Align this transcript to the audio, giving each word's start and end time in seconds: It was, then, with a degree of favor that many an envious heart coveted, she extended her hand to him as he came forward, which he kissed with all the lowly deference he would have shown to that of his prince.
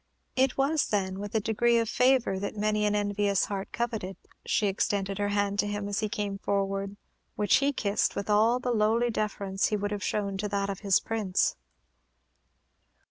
It 0.35 0.57
was, 0.57 0.87
then, 0.87 1.19
with 1.19 1.35
a 1.35 1.39
degree 1.39 1.77
of 1.77 1.87
favor 1.87 2.39
that 2.39 2.57
many 2.57 2.87
an 2.87 2.95
envious 2.95 3.45
heart 3.45 3.71
coveted, 3.71 4.17
she 4.43 4.65
extended 4.65 5.19
her 5.19 5.27
hand 5.29 5.59
to 5.59 5.67
him 5.67 5.87
as 5.87 5.99
he 5.99 6.09
came 6.09 6.39
forward, 6.39 6.97
which 7.35 7.57
he 7.57 7.71
kissed 7.71 8.15
with 8.15 8.27
all 8.27 8.57
the 8.59 8.71
lowly 8.71 9.11
deference 9.11 9.67
he 9.67 9.77
would 9.77 9.91
have 9.91 10.01
shown 10.03 10.37
to 10.39 10.47
that 10.49 10.71
of 10.71 10.79
his 10.79 10.99
prince. 10.99 11.55